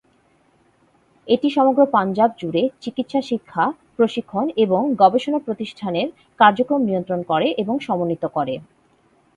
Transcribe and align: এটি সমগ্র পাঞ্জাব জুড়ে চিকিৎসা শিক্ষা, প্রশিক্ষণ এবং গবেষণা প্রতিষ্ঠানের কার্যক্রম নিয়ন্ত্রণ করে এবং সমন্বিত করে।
এটি 1.27 1.47
সমগ্র 1.49 1.81
পাঞ্জাব 1.85 2.29
জুড়ে 2.39 2.63
চিকিৎসা 2.81 3.21
শিক্ষা, 3.21 3.63
প্রশিক্ষণ 3.97 4.45
এবং 4.55 4.81
গবেষণা 4.95 5.39
প্রতিষ্ঠানের 5.39 6.07
কার্যক্রম 6.39 6.81
নিয়ন্ত্রণ 6.85 7.21
করে 7.23 7.47
এবং 7.61 7.75
সমন্বিত 7.79 8.23
করে। 8.27 8.55